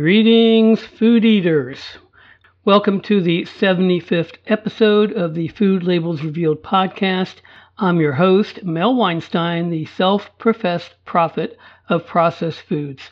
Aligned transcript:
Greetings, 0.00 0.80
food 0.80 1.24
eaters. 1.24 1.98
Welcome 2.64 3.00
to 3.00 3.20
the 3.20 3.42
75th 3.42 4.36
episode 4.46 5.10
of 5.10 5.34
the 5.34 5.48
Food 5.48 5.82
Labels 5.82 6.22
Revealed 6.22 6.62
podcast. 6.62 7.38
I'm 7.78 7.98
your 7.98 8.12
host, 8.12 8.62
Mel 8.62 8.94
Weinstein, 8.94 9.70
the 9.70 9.86
self 9.86 10.30
professed 10.38 10.94
prophet 11.04 11.58
of 11.88 12.06
processed 12.06 12.60
foods. 12.60 13.10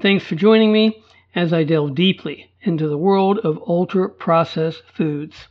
Thanks 0.00 0.24
for 0.24 0.36
joining 0.36 0.70
me 0.70 1.02
as 1.34 1.52
I 1.52 1.64
delve 1.64 1.96
deeply 1.96 2.52
into 2.62 2.86
the 2.86 2.96
world 2.96 3.40
of 3.40 3.60
ultra 3.66 4.08
processed 4.08 4.84
foods. 4.94 5.48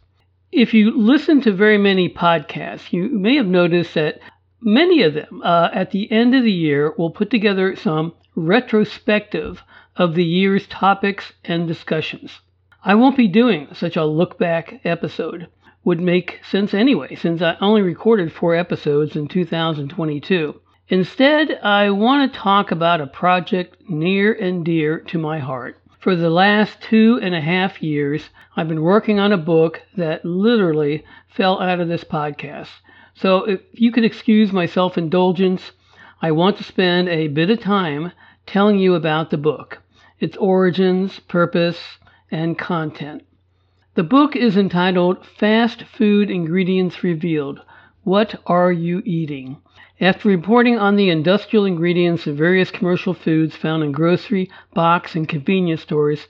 If 0.49 0.73
you 0.73 0.98
listen 0.98 1.41
to 1.41 1.51
very 1.51 1.77
many 1.77 2.07
podcasts, 2.07 2.93
you 2.93 3.09
may 3.09 3.35
have 3.35 3.48
noticed 3.48 3.95
that 3.95 4.21
many 4.61 5.03
of 5.03 5.13
them 5.13 5.41
uh, 5.43 5.71
at 5.73 5.91
the 5.91 6.09
end 6.09 6.34
of 6.35 6.45
the 6.45 6.53
year 6.53 6.93
will 6.98 7.11
put 7.11 7.29
together 7.29 7.75
some 7.75 8.13
retrospective 8.34 9.61
of 9.99 10.16
the 10.16 10.23
year's 10.23 10.66
topics 10.66 11.34
and 11.44 11.67
discussions. 11.67 12.40
I 12.85 12.95
won't 12.95 13.17
be 13.17 13.27
doing 13.27 13.67
such 13.73 13.98
a 13.98 14.05
look 14.05 14.40
back 14.40 14.80
episode. 14.85 15.49
Would 15.84 15.99
make 15.99 16.40
sense 16.49 16.73
anyway, 16.73 17.15
since 17.15 17.41
I 17.41 17.57
only 17.60 17.82
recorded 17.82 18.32
four 18.32 18.55
episodes 18.55 19.18
in 19.18 19.27
2022. 19.27 20.62
Instead, 20.88 21.60
I 21.62 21.90
want 21.90 22.32
to 22.32 22.40
talk 22.40 22.71
about 22.71 23.01
a 23.01 23.07
project 23.07 23.76
near 23.90 24.32
and 24.32 24.63
dear 24.63 25.01
to 25.01 25.18
my 25.18 25.40
heart. 25.40 25.77
For 25.99 26.16
the 26.16 26.29
last 26.29 26.82
two 26.82 27.20
and 27.21 27.35
a 27.35 27.41
half 27.41 27.84
years, 27.84 28.29
I've 28.55 28.70
been 28.70 28.82
working 28.82 29.20
on 29.20 29.34
a 29.34 29.38
book 29.38 29.82
that 29.98 30.23
literally 30.23 31.04
fell 31.27 31.62
out 31.62 31.82
of 31.82 31.90
this 31.90 32.05
podcast. 32.05 32.70
So 33.16 33.43
if 33.43 33.60
you 33.73 33.91
could 33.91 34.05
excuse 34.05 34.54
my 34.54 34.66
self 34.66 34.98
indulgence, 34.98 35.73
I 36.21 36.32
want 36.32 36.55
to 36.57 36.63
spend 36.63 37.10
a 37.10 37.27
bit 37.27 37.49
of 37.49 37.60
time 37.60 38.13
telling 38.45 38.79
you 38.79 38.95
about 38.95 39.29
the 39.29 39.38
book 39.38 39.79
its 40.20 40.37
origins, 40.37 41.20
purpose, 41.20 41.98
and 42.31 42.57
content. 42.57 43.23
The 43.95 44.03
book 44.03 44.35
is 44.35 44.55
entitled 44.55 45.26
Fast 45.26 45.84
Food 45.84 46.29
Ingredients 46.29 47.03
Revealed 47.03 47.61
What 48.03 48.39
Are 48.45 48.71
You 48.71 49.01
Eating? 49.05 49.57
After 50.01 50.29
reporting 50.29 50.77
on 50.79 50.95
the 50.95 51.09
industrial 51.09 51.65
ingredients 51.65 52.26
of 52.26 52.37
various 52.37 52.71
commercial 52.71 53.13
foods 53.13 53.55
found 53.55 53.84
in 53.84 53.91
grocery, 53.91 54.49
box, 54.73 55.15
and 55.15 55.27
convenience 55.27 55.81
stores, 55.81 56.27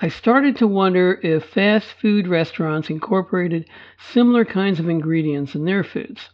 I 0.00 0.08
started 0.08 0.56
to 0.56 0.66
wonder 0.66 1.20
if 1.22 1.44
fast 1.44 1.92
food 1.92 2.26
restaurants 2.26 2.88
incorporated 2.88 3.68
similar 3.98 4.44
kinds 4.44 4.80
of 4.80 4.88
ingredients 4.88 5.54
in 5.54 5.64
their 5.64 5.84
foods. 5.84 6.30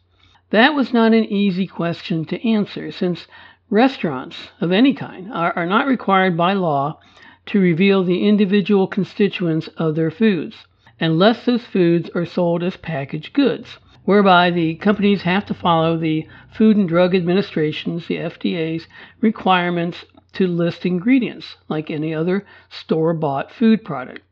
That 0.50 0.74
was 0.74 0.92
not 0.92 1.12
an 1.12 1.24
easy 1.24 1.66
question 1.66 2.24
to 2.27 2.48
answer, 2.48 2.92
since 2.92 3.27
Restaurants 3.70 4.48
of 4.62 4.72
any 4.72 4.94
kind 4.94 5.30
are, 5.30 5.52
are 5.55 5.66
not 5.66 5.86
required 5.86 6.38
by 6.38 6.55
law 6.55 6.98
to 7.44 7.61
reveal 7.61 8.02
the 8.02 8.27
individual 8.27 8.86
constituents 8.86 9.69
of 9.77 9.94
their 9.94 10.11
foods, 10.11 10.66
unless 10.98 11.44
those 11.44 11.66
foods 11.66 12.08
are 12.14 12.24
sold 12.24 12.62
as 12.62 12.78
packaged 12.78 13.34
goods, 13.34 13.78
whereby 14.05 14.50
the 14.50 14.77
companies 14.77 15.20
have 15.24 15.44
to 15.44 15.52
follow 15.52 15.98
the 15.98 16.27
Food 16.50 16.78
and 16.78 16.89
Drug 16.89 17.14
Administration's, 17.14 18.06
the 18.06 18.17
FDA's, 18.17 18.89
requirements 19.20 20.06
to 20.33 20.46
list 20.46 20.86
ingredients 20.86 21.56
like 21.68 21.90
any 21.90 22.14
other 22.14 22.46
store 22.70 23.12
bought 23.12 23.52
food 23.52 23.85
product. 23.85 24.23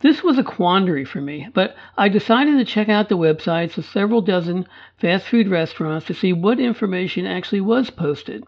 This 0.00 0.24
was 0.24 0.36
a 0.36 0.42
quandary 0.42 1.04
for 1.04 1.20
me, 1.20 1.46
but 1.54 1.76
I 1.96 2.08
decided 2.08 2.58
to 2.58 2.64
check 2.64 2.88
out 2.88 3.08
the 3.08 3.16
websites 3.16 3.78
of 3.78 3.84
several 3.84 4.20
dozen 4.20 4.66
fast 4.96 5.28
food 5.28 5.46
restaurants 5.46 6.06
to 6.06 6.14
see 6.14 6.32
what 6.32 6.58
information 6.58 7.24
actually 7.24 7.60
was 7.60 7.90
posted. 7.90 8.42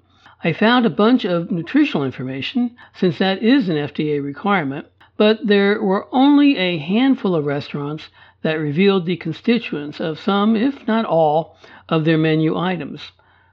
I 0.45 0.53
found 0.53 0.85
a 0.85 0.91
bunch 0.91 1.25
of 1.25 1.53
nutritional 1.53 2.05
information, 2.05 2.77
since 2.95 3.19
that 3.19 3.45
is 3.45 3.69
an 3.69 3.77
FDA 3.77 4.21
requirement, 4.21 4.87
but 5.17 5.47
there 5.47 5.81
were 5.81 6.09
only 6.11 6.57
a 6.57 6.79
handful 6.79 7.37
of 7.37 7.47
restaurants 7.47 8.09
that 8.43 8.55
revealed 8.55 9.07
the 9.07 9.17
constituents 9.17 10.01
of 10.01 10.19
some, 10.19 10.57
if 10.57 10.85
not 10.89 11.05
all, 11.05 11.57
of 11.89 12.05
their 12.05 12.19
menu 12.19 12.57
items. 12.59 13.13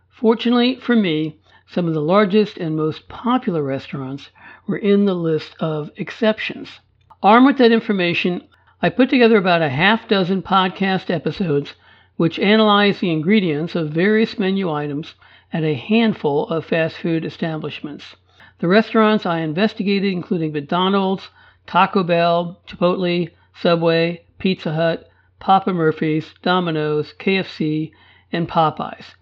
Fortunately 0.10 0.78
for 0.78 0.96
me, 0.96 1.36
some 1.68 1.88
of 1.88 1.94
the 1.94 2.02
largest 2.02 2.58
and 2.58 2.76
most 2.76 3.08
popular 3.08 3.62
restaurants 3.62 4.32
were 4.66 4.78
in 4.78 5.06
the 5.06 5.14
list 5.14 5.56
of 5.60 5.92
exceptions. 5.96 6.80
Armed 7.22 7.46
with 7.46 7.58
that 7.60 7.72
information, 7.72 8.42
I 8.82 8.90
put 8.90 9.12
together 9.12 9.38
about 9.38 9.62
a 9.62 9.70
half 9.70 10.08
dozen 10.08 10.42
podcast 10.42 11.12
episodes 11.12 11.76
which 12.16 12.40
analyze 12.40 13.00
the 13.00 13.12
ingredients 13.12 13.76
of 13.76 13.92
various 13.92 14.40
menu 14.40 14.72
items 14.72 15.14
at 15.52 15.64
a 15.64 15.74
handful 15.74 16.48
of 16.50 16.66
fast 16.66 16.98
food 16.98 17.26
establishments. 17.26 18.16
The 18.60 18.68
restaurants 18.68 19.26
I 19.26 19.40
investigated 19.40 20.12
including 20.12 20.52
McDonald's, 20.52 21.30
Taco 21.66 22.04
Bell, 22.04 22.60
Chipotle, 22.68 23.30
Subway, 23.56 24.24
Pizza 24.38 24.74
Hut, 24.74 25.10
Papa 25.40 25.74
Murphy's, 25.74 26.34
Domino's, 26.42 27.14
KFC, 27.20 27.92
and 28.32 28.48
Popeyes. 28.48 29.16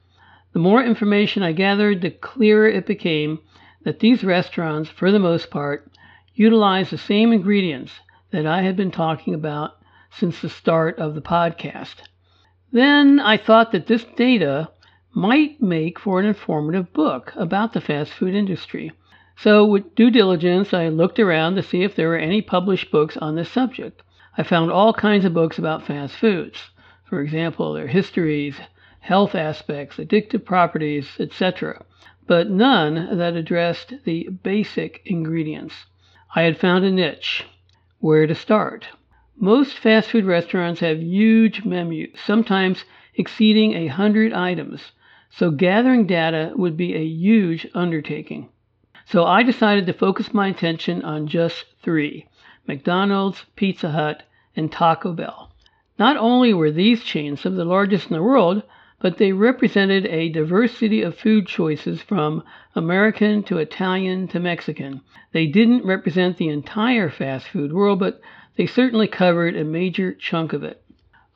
The 0.53 0.59
more 0.59 0.83
information 0.83 1.43
I 1.43 1.51
gathered, 1.51 2.01
the 2.01 2.09
clearer 2.09 2.67
it 2.67 2.85
became 2.87 3.39
that 3.83 3.99
these 3.99 4.23
restaurants, 4.23 4.89
for 4.89 5.11
the 5.11 5.19
most 5.19 5.49
part, 5.51 5.91
utilize 6.33 6.89
the 6.89 6.97
same 6.97 7.31
ingredients 7.31 7.93
that 8.31 8.45
I 8.45 8.63
had 8.63 8.75
been 8.75 8.91
talking 8.91 9.33
about 9.33 9.77
since 10.09 10.41
the 10.41 10.49
start 10.49 10.97
of 10.99 11.15
the 11.15 11.21
podcast. 11.21 11.95
Then 12.71 13.19
I 13.19 13.37
thought 13.37 13.71
that 13.71 13.87
this 13.87 14.03
data 14.03 14.69
might 15.17 15.59
make 15.59 15.97
for 15.97 16.19
an 16.19 16.27
informative 16.27 16.93
book 16.93 17.33
about 17.35 17.73
the 17.73 17.81
fast 17.81 18.13
food 18.13 18.35
industry. 18.35 18.91
So, 19.35 19.65
with 19.65 19.95
due 19.95 20.11
diligence, 20.11 20.75
I 20.75 20.89
looked 20.89 21.19
around 21.19 21.55
to 21.55 21.63
see 21.63 21.81
if 21.81 21.95
there 21.95 22.09
were 22.09 22.19
any 22.19 22.39
published 22.39 22.91
books 22.91 23.17
on 23.17 23.33
this 23.33 23.49
subject. 23.49 24.03
I 24.37 24.43
found 24.43 24.71
all 24.71 24.93
kinds 24.93 25.25
of 25.25 25.33
books 25.33 25.57
about 25.57 25.81
fast 25.81 26.13
foods. 26.13 26.69
For 27.03 27.19
example, 27.19 27.73
their 27.73 27.87
histories, 27.87 28.61
health 28.99 29.33
aspects, 29.33 29.97
addictive 29.97 30.45
properties, 30.45 31.17
etc., 31.19 31.83
but 32.27 32.51
none 32.51 33.17
that 33.17 33.35
addressed 33.35 33.95
the 34.03 34.29
basic 34.43 35.01
ingredients. 35.03 35.87
I 36.35 36.43
had 36.43 36.59
found 36.59 36.85
a 36.85 36.91
niche. 36.91 37.43
Where 37.97 38.27
to 38.27 38.35
start? 38.35 38.89
Most 39.35 39.79
fast 39.79 40.11
food 40.11 40.25
restaurants 40.25 40.81
have 40.81 41.01
huge 41.01 41.65
menus, 41.65 42.19
sometimes 42.23 42.85
exceeding 43.15 43.73
a 43.73 43.87
hundred 43.87 44.31
items. 44.31 44.91
So 45.37 45.51
gathering 45.51 46.07
data 46.07 46.51
would 46.55 46.75
be 46.75 46.95
a 46.95 47.05
huge 47.05 47.67
undertaking. 47.75 48.49
So 49.05 49.23
I 49.23 49.43
decided 49.43 49.85
to 49.85 49.93
focus 49.93 50.33
my 50.33 50.47
attention 50.47 51.03
on 51.03 51.27
just 51.27 51.65
three 51.83 52.25
McDonald's, 52.67 53.45
Pizza 53.55 53.91
Hut, 53.91 54.23
and 54.55 54.71
Taco 54.71 55.13
Bell. 55.13 55.51
Not 55.99 56.17
only 56.17 56.55
were 56.55 56.71
these 56.71 57.03
chains 57.03 57.41
some 57.41 57.51
of 57.51 57.57
the 57.59 57.65
largest 57.65 58.07
in 58.09 58.15
the 58.15 58.23
world, 58.23 58.63
but 58.99 59.19
they 59.19 59.31
represented 59.31 60.07
a 60.07 60.29
diversity 60.29 61.03
of 61.03 61.15
food 61.15 61.45
choices 61.45 62.01
from 62.01 62.41
American 62.73 63.43
to 63.43 63.59
Italian 63.59 64.27
to 64.29 64.39
Mexican. 64.39 65.01
They 65.33 65.45
didn't 65.45 65.85
represent 65.85 66.37
the 66.37 66.49
entire 66.49 67.11
fast 67.11 67.47
food 67.49 67.73
world, 67.73 67.99
but 67.99 68.19
they 68.55 68.65
certainly 68.65 69.07
covered 69.07 69.55
a 69.55 69.63
major 69.63 70.13
chunk 70.13 70.53
of 70.53 70.63
it. 70.63 70.81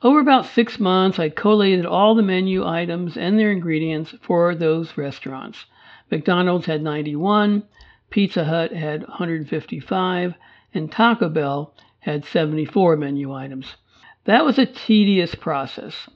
Over 0.04 0.18
about 0.18 0.46
six 0.46 0.80
months, 0.80 1.20
I 1.20 1.28
collated 1.28 1.86
all 1.86 2.16
the 2.16 2.24
menu 2.24 2.66
items 2.66 3.16
and 3.16 3.38
their 3.38 3.52
ingredients 3.52 4.12
for 4.20 4.52
those 4.52 4.96
restaurants. 4.96 5.66
McDonald's 6.10 6.66
had 6.66 6.82
91, 6.82 7.62
Pizza 8.10 8.44
Hut 8.44 8.72
had 8.72 9.06
155, 9.06 10.34
and 10.74 10.90
Taco 10.90 11.28
Bell 11.28 11.72
had 12.00 12.24
74 12.24 12.96
menu 12.96 13.32
items. 13.32 13.76
That 14.24 14.44
was 14.44 14.58
a 14.58 14.66
tedious 14.66 15.36
process. 15.36 16.08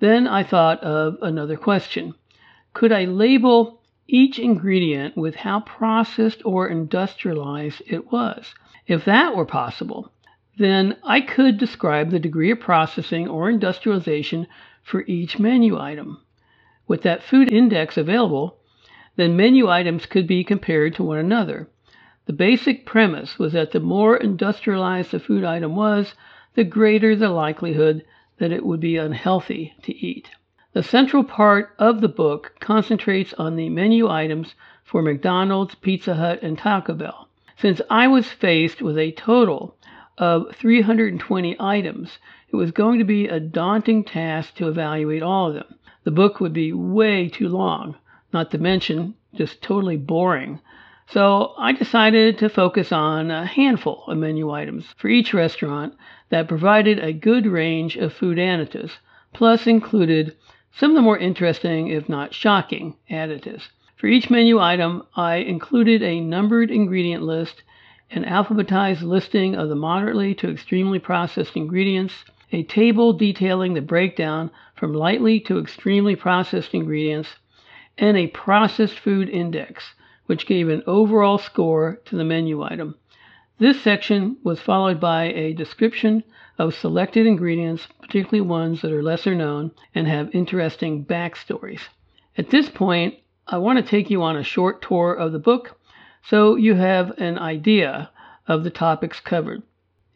Then 0.00 0.26
I 0.26 0.42
thought 0.42 0.82
of 0.82 1.16
another 1.22 1.56
question. 1.56 2.14
Could 2.74 2.90
I 2.90 3.04
label 3.04 3.80
each 4.08 4.40
ingredient 4.40 5.16
with 5.16 5.36
how 5.36 5.60
processed 5.60 6.42
or 6.44 6.66
industrialized 6.66 7.82
it 7.86 8.10
was? 8.10 8.54
If 8.88 9.04
that 9.04 9.36
were 9.36 9.46
possible, 9.46 10.10
then 10.60 10.94
I 11.02 11.22
could 11.22 11.56
describe 11.56 12.10
the 12.10 12.18
degree 12.18 12.50
of 12.50 12.60
processing 12.60 13.26
or 13.26 13.48
industrialization 13.48 14.46
for 14.82 15.04
each 15.06 15.38
menu 15.38 15.78
item. 15.78 16.20
With 16.86 17.00
that 17.00 17.22
food 17.22 17.50
index 17.50 17.96
available, 17.96 18.58
then 19.16 19.38
menu 19.38 19.70
items 19.70 20.04
could 20.04 20.26
be 20.26 20.44
compared 20.44 20.94
to 20.96 21.02
one 21.02 21.16
another. 21.16 21.70
The 22.26 22.34
basic 22.34 22.84
premise 22.84 23.38
was 23.38 23.54
that 23.54 23.72
the 23.72 23.80
more 23.80 24.18
industrialized 24.18 25.12
the 25.12 25.18
food 25.18 25.44
item 25.44 25.76
was, 25.76 26.14
the 26.54 26.64
greater 26.64 27.16
the 27.16 27.30
likelihood 27.30 28.04
that 28.36 28.52
it 28.52 28.66
would 28.66 28.80
be 28.80 28.98
unhealthy 28.98 29.72
to 29.84 29.96
eat. 29.96 30.28
The 30.74 30.82
central 30.82 31.24
part 31.24 31.74
of 31.78 32.02
the 32.02 32.08
book 32.08 32.52
concentrates 32.60 33.32
on 33.38 33.56
the 33.56 33.70
menu 33.70 34.10
items 34.10 34.54
for 34.84 35.00
McDonald's, 35.00 35.74
Pizza 35.76 36.16
Hut, 36.16 36.40
and 36.42 36.58
Taco 36.58 36.92
Bell. 36.92 37.30
Since 37.56 37.80
I 37.88 38.08
was 38.08 38.30
faced 38.30 38.82
with 38.82 38.98
a 38.98 39.12
total 39.12 39.76
of 40.20 40.54
320 40.54 41.56
items. 41.58 42.18
It 42.52 42.56
was 42.56 42.70
going 42.70 42.98
to 42.98 43.04
be 43.04 43.26
a 43.26 43.40
daunting 43.40 44.04
task 44.04 44.54
to 44.56 44.68
evaluate 44.68 45.22
all 45.22 45.48
of 45.48 45.54
them. 45.54 45.74
The 46.04 46.10
book 46.10 46.40
would 46.40 46.52
be 46.52 46.74
way 46.74 47.28
too 47.28 47.48
long, 47.48 47.96
not 48.30 48.50
to 48.50 48.58
mention 48.58 49.14
just 49.34 49.62
totally 49.62 49.96
boring. 49.96 50.60
So 51.06 51.54
I 51.56 51.72
decided 51.72 52.36
to 52.38 52.50
focus 52.50 52.92
on 52.92 53.30
a 53.30 53.46
handful 53.46 54.04
of 54.06 54.18
menu 54.18 54.50
items 54.50 54.94
for 54.98 55.08
each 55.08 55.32
restaurant 55.32 55.94
that 56.28 56.48
provided 56.48 56.98
a 56.98 57.14
good 57.14 57.46
range 57.46 57.96
of 57.96 58.12
food 58.12 58.36
additives, 58.36 58.98
plus 59.32 59.66
included 59.66 60.36
some 60.72 60.90
of 60.90 60.96
the 60.96 61.02
more 61.02 61.18
interesting, 61.18 61.88
if 61.88 62.08
not 62.10 62.34
shocking, 62.34 62.94
additives. 63.10 63.68
For 63.96 64.06
each 64.06 64.28
menu 64.28 64.58
item, 64.58 65.02
I 65.16 65.36
included 65.36 66.02
a 66.02 66.20
numbered 66.20 66.70
ingredient 66.70 67.22
list, 67.22 67.62
an 68.10 68.24
alphabetized 68.24 69.02
listing 69.02 69.54
of 69.54 69.68
the 69.68 69.74
moderately 69.74 70.34
to 70.34 70.50
extremely 70.50 70.98
processed 70.98 71.56
ingredients, 71.56 72.24
a 72.52 72.62
table 72.64 73.12
detailing 73.12 73.74
the 73.74 73.80
breakdown 73.80 74.50
from 74.74 74.92
lightly 74.92 75.38
to 75.38 75.58
extremely 75.58 76.16
processed 76.16 76.74
ingredients, 76.74 77.36
and 77.96 78.16
a 78.16 78.26
processed 78.28 78.98
food 78.98 79.28
index, 79.28 79.94
which 80.26 80.46
gave 80.46 80.68
an 80.68 80.82
overall 80.86 81.38
score 81.38 82.00
to 82.04 82.16
the 82.16 82.24
menu 82.24 82.62
item. 82.62 82.94
This 83.58 83.80
section 83.80 84.38
was 84.42 84.58
followed 84.58 84.98
by 84.98 85.24
a 85.24 85.52
description 85.52 86.24
of 86.58 86.74
selected 86.74 87.26
ingredients, 87.26 87.86
particularly 88.00 88.40
ones 88.40 88.82
that 88.82 88.92
are 88.92 89.02
lesser 89.02 89.34
known 89.34 89.70
and 89.94 90.08
have 90.08 90.34
interesting 90.34 91.04
backstories. 91.04 91.82
At 92.36 92.50
this 92.50 92.68
point, 92.70 93.14
I 93.46 93.58
want 93.58 93.78
to 93.78 93.84
take 93.84 94.10
you 94.10 94.22
on 94.22 94.36
a 94.36 94.42
short 94.42 94.82
tour 94.82 95.12
of 95.12 95.32
the 95.32 95.38
book 95.38 95.78
so 96.22 96.56
you 96.56 96.74
have 96.74 97.10
an 97.18 97.38
idea 97.38 98.10
of 98.46 98.64
the 98.64 98.70
topics 98.70 99.20
covered. 99.20 99.62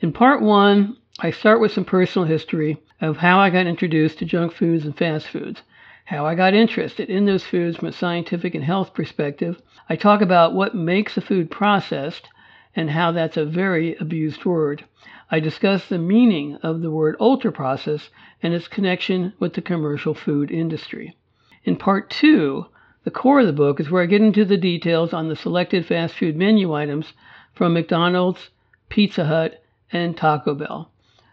In 0.00 0.12
part 0.12 0.42
one, 0.42 0.96
I 1.20 1.30
start 1.30 1.60
with 1.60 1.72
some 1.72 1.84
personal 1.84 2.26
history 2.26 2.82
of 3.00 3.18
how 3.18 3.38
I 3.38 3.50
got 3.50 3.66
introduced 3.66 4.18
to 4.18 4.24
junk 4.24 4.52
foods 4.52 4.84
and 4.84 4.96
fast 4.96 5.28
foods, 5.28 5.62
how 6.06 6.26
I 6.26 6.34
got 6.34 6.54
interested 6.54 7.08
in 7.08 7.26
those 7.26 7.44
foods 7.44 7.76
from 7.76 7.88
a 7.88 7.92
scientific 7.92 8.54
and 8.54 8.64
health 8.64 8.92
perspective. 8.94 9.60
I 9.88 9.96
talk 9.96 10.20
about 10.20 10.54
what 10.54 10.74
makes 10.74 11.16
a 11.16 11.20
food 11.20 11.50
processed 11.50 12.28
and 12.76 12.90
how 12.90 13.12
that's 13.12 13.36
a 13.36 13.44
very 13.44 13.96
abused 13.96 14.44
word. 14.44 14.84
I 15.30 15.40
discuss 15.40 15.88
the 15.88 15.98
meaning 15.98 16.56
of 16.56 16.80
the 16.82 16.90
word 16.90 17.16
ultra 17.20 17.52
processed 17.52 18.10
and 18.42 18.52
its 18.52 18.68
connection 18.68 19.32
with 19.38 19.54
the 19.54 19.62
commercial 19.62 20.14
food 20.14 20.50
industry. 20.50 21.16
In 21.64 21.76
part 21.76 22.10
two, 22.10 22.66
the 23.04 23.10
core 23.10 23.40
of 23.40 23.46
the 23.46 23.52
book 23.52 23.80
is 23.80 23.90
where 23.90 24.02
I 24.02 24.06
get 24.06 24.22
into 24.22 24.46
the 24.46 24.56
details 24.56 25.12
on 25.12 25.28
the 25.28 25.36
selected 25.36 25.84
fast 25.84 26.14
food 26.14 26.36
menu 26.36 26.72
items 26.72 27.12
from 27.52 27.74
McDonald's, 27.74 28.48
Pizza 28.88 29.26
Hut, 29.26 29.62
and 29.92 30.16
Taco 30.16 30.54
Bell. 30.54 30.90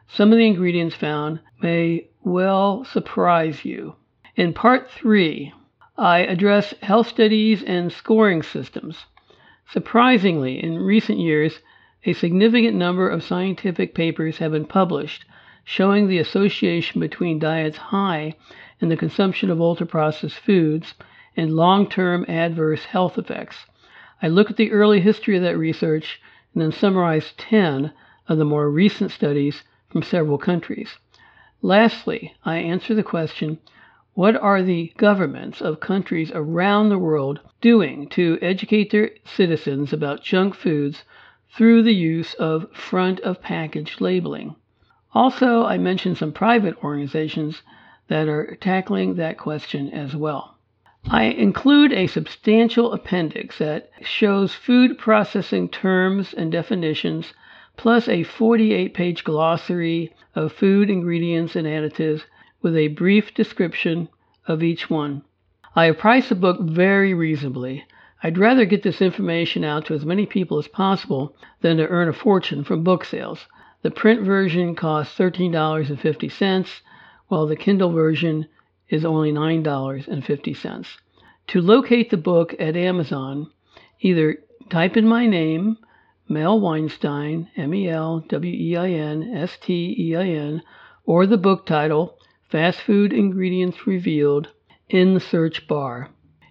Some 0.07 0.33
of 0.33 0.37
the 0.37 0.45
ingredients 0.45 0.95
found 0.95 1.39
may 1.61 2.07
well 2.23 2.83
surprise 2.83 3.63
you. 3.63 3.95
In 4.35 4.53
part 4.53 4.89
three, 4.89 5.53
I 5.97 6.19
address 6.19 6.73
health 6.81 7.07
studies 7.07 7.63
and 7.63 7.91
scoring 7.91 8.43
systems. 8.43 9.05
Surprisingly, 9.69 10.61
in 10.61 10.77
recent 10.77 11.19
years, 11.19 11.61
a 12.03 12.11
significant 12.11 12.75
number 12.75 13.07
of 13.07 13.23
scientific 13.23 13.95
papers 13.95 14.39
have 14.39 14.51
been 14.51 14.65
published 14.65 15.23
showing 15.63 16.07
the 16.07 16.17
association 16.17 16.99
between 16.99 17.39
diets 17.39 17.77
high 17.77 18.35
in 18.81 18.89
the 18.89 18.97
consumption 18.97 19.49
of 19.49 19.61
ultra 19.61 19.85
processed 19.85 20.39
foods 20.39 20.95
and 21.35 21.55
long 21.55 21.87
term 21.87 22.25
adverse 22.27 22.85
health 22.85 23.17
effects. 23.17 23.65
I 24.21 24.27
look 24.27 24.49
at 24.51 24.57
the 24.57 24.71
early 24.71 24.99
history 24.99 25.37
of 25.37 25.43
that 25.43 25.57
research 25.57 26.21
and 26.53 26.61
then 26.61 26.71
summarize 26.71 27.33
10 27.37 27.93
of 28.27 28.37
the 28.37 28.45
more 28.45 28.69
recent 28.69 29.11
studies 29.11 29.63
from 29.89 30.03
several 30.03 30.37
countries. 30.37 30.97
Lastly, 31.61 32.33
I 32.43 32.57
answer 32.57 32.93
the 32.93 33.03
question 33.03 33.59
what 34.13 34.35
are 34.35 34.61
the 34.61 34.91
governments 34.97 35.61
of 35.61 35.79
countries 35.79 36.31
around 36.35 36.89
the 36.89 36.97
world 36.97 37.39
doing 37.61 38.09
to 38.09 38.37
educate 38.41 38.91
their 38.91 39.11
citizens 39.23 39.93
about 39.93 40.23
junk 40.23 40.53
foods 40.53 41.03
through 41.55 41.83
the 41.83 41.93
use 41.93 42.33
of 42.33 42.69
front 42.73 43.19
of 43.21 43.41
package 43.41 44.01
labeling? 44.01 44.55
Also, 45.13 45.63
I 45.63 45.77
mention 45.77 46.15
some 46.15 46.33
private 46.33 46.83
organizations 46.83 47.61
that 48.07 48.27
are 48.27 48.57
tackling 48.59 49.15
that 49.15 49.37
question 49.37 49.89
as 49.89 50.15
well. 50.15 50.50
I 51.09 51.23
include 51.23 51.93
a 51.93 52.05
substantial 52.05 52.93
appendix 52.93 53.57
that 53.57 53.89
shows 54.01 54.53
food 54.53 54.99
processing 54.99 55.67
terms 55.67 56.31
and 56.31 56.51
definitions, 56.51 57.33
plus 57.75 58.07
a 58.07 58.21
48 58.21 58.93
page 58.93 59.23
glossary 59.23 60.13
of 60.35 60.53
food 60.53 60.91
ingredients 60.91 61.55
and 61.55 61.65
additives 61.65 62.25
with 62.61 62.75
a 62.75 62.89
brief 62.89 63.33
description 63.33 64.09
of 64.47 64.61
each 64.61 64.91
one. 64.91 65.23
I 65.75 65.85
have 65.85 65.97
priced 65.97 66.29
the 66.29 66.35
book 66.35 66.59
very 66.61 67.15
reasonably. 67.15 67.85
I'd 68.21 68.37
rather 68.37 68.65
get 68.65 68.83
this 68.83 69.01
information 69.01 69.63
out 69.63 69.87
to 69.87 69.95
as 69.95 70.05
many 70.05 70.27
people 70.27 70.59
as 70.59 70.67
possible 70.67 71.35
than 71.61 71.77
to 71.77 71.87
earn 71.87 72.09
a 72.09 72.13
fortune 72.13 72.63
from 72.63 72.83
book 72.83 73.05
sales. 73.05 73.47
The 73.81 73.89
print 73.89 74.21
version 74.21 74.75
costs 74.75 75.17
$13.50, 75.17 76.81
while 77.27 77.47
the 77.47 77.55
Kindle 77.55 77.91
version 77.91 78.47
is 78.91 79.03
only 79.05 79.31
$9.50. 79.31 80.97
To 81.47 81.61
locate 81.61 82.11
the 82.11 82.17
book 82.17 82.53
at 82.59 82.75
Amazon, 82.75 83.49
either 84.01 84.37
type 84.69 84.95
in 84.95 85.07
my 85.07 85.25
name, 85.25 85.77
Mel 86.27 86.59
Weinstein, 86.59 87.49
M 87.57 87.73
E 87.73 87.89
L 87.89 88.19
W 88.27 88.53
E 88.53 88.77
I 88.77 88.89
N 88.89 89.23
S 89.33 89.57
T 89.57 89.95
E 89.97 90.15
I 90.15 90.25
N, 90.25 90.61
or 91.05 91.25
the 91.25 91.37
book 91.37 91.65
title, 91.65 92.19
Fast 92.49 92.81
Food 92.81 93.11
Ingredients 93.11 93.87
Revealed, 93.87 94.49
in 94.89 95.13
the 95.13 95.19
search 95.19 95.67
bar. 95.67 96.09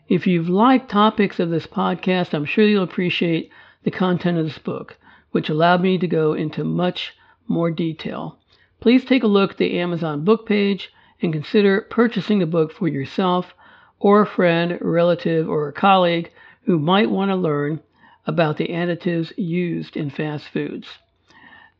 If 0.08 0.26
you've 0.26 0.48
liked 0.48 0.90
topics 0.90 1.38
of 1.38 1.50
this 1.50 1.66
podcast, 1.66 2.34
I'm 2.34 2.46
sure 2.46 2.66
you'll 2.66 2.82
appreciate 2.82 3.50
the 3.84 3.90
content 3.90 4.38
of 4.38 4.44
this 4.44 4.58
book, 4.58 4.98
which 5.30 5.48
allowed 5.48 5.82
me 5.82 5.98
to 5.98 6.06
go 6.08 6.32
into 6.32 6.64
much 6.64 7.14
more 7.46 7.70
detail. 7.70 8.38
Please 8.80 9.04
take 9.04 9.22
a 9.22 9.28
look 9.28 9.52
at 9.52 9.58
the 9.58 9.78
Amazon 9.78 10.24
book 10.24 10.46
page 10.46 10.90
and 11.22 11.32
consider 11.32 11.82
purchasing 11.82 12.38
the 12.38 12.46
book 12.46 12.72
for 12.72 12.88
yourself 12.88 13.54
or 13.98 14.22
a 14.22 14.26
friend, 14.26 14.78
relative, 14.80 15.48
or 15.48 15.68
a 15.68 15.72
colleague 15.72 16.30
who 16.64 16.78
might 16.78 17.10
want 17.10 17.30
to 17.30 17.36
learn 17.36 17.80
about 18.26 18.56
the 18.56 18.68
additives 18.68 19.32
used 19.36 19.96
in 19.96 20.10
fast 20.10 20.46
foods. 20.48 20.86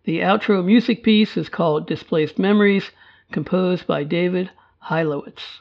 The 0.05 0.21
outro 0.21 0.65
music 0.65 1.03
piece 1.03 1.37
is 1.37 1.49
called 1.49 1.89
Displaced 1.89 2.39
Memories, 2.39 2.93
composed 3.33 3.89
by 3.89 4.05
David 4.05 4.51
Hilowitz. 4.89 5.61